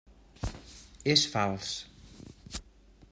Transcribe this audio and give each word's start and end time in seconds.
És 1.15 1.27
fals. 1.35 1.69